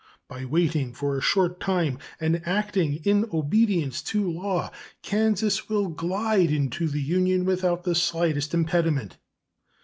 By 0.27 0.45
waiting 0.45 0.93
for 0.93 1.15
a 1.15 1.21
short 1.21 1.59
time 1.59 1.99
and 2.19 2.41
acting 2.43 3.01
in 3.03 3.29
obedience 3.31 4.01
to 4.09 4.31
law 4.31 4.71
Kansas 5.03 5.69
will 5.69 5.89
glide 5.89 6.49
into 6.49 6.87
the 6.87 7.03
Union 7.03 7.45
without 7.45 7.83
the 7.83 7.93
slightest 7.93 8.51
impediment. 8.55 9.17